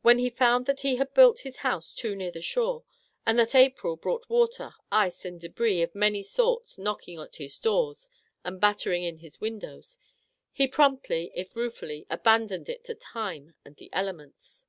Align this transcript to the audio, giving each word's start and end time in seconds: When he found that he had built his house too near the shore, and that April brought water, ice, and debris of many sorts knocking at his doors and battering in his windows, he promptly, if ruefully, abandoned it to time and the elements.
When 0.00 0.18
he 0.18 0.28
found 0.28 0.66
that 0.66 0.80
he 0.80 0.96
had 0.96 1.14
built 1.14 1.42
his 1.46 1.58
house 1.58 1.94
too 1.94 2.16
near 2.16 2.32
the 2.32 2.42
shore, 2.42 2.82
and 3.24 3.38
that 3.38 3.54
April 3.54 3.94
brought 3.94 4.28
water, 4.28 4.72
ice, 4.90 5.24
and 5.24 5.38
debris 5.40 5.82
of 5.82 5.94
many 5.94 6.20
sorts 6.20 6.78
knocking 6.78 7.20
at 7.20 7.36
his 7.36 7.56
doors 7.60 8.10
and 8.42 8.60
battering 8.60 9.04
in 9.04 9.18
his 9.18 9.40
windows, 9.40 9.98
he 10.50 10.66
promptly, 10.66 11.30
if 11.36 11.54
ruefully, 11.54 12.06
abandoned 12.10 12.68
it 12.68 12.82
to 12.86 12.96
time 12.96 13.54
and 13.64 13.76
the 13.76 13.88
elements. 13.92 14.66